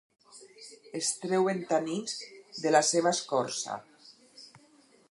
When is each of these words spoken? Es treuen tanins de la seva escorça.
Es 0.99 1.09
treuen 1.25 1.61
tanins 1.73 2.17
de 2.65 2.73
la 2.73 2.83
seva 2.89 3.13
escorça. 3.19 3.79